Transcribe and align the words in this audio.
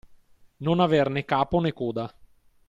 Non 0.65 0.77
aver 0.85 1.07
né 1.11 1.21
capo 1.33 1.57
né 1.61 1.71
coda. 1.79 2.05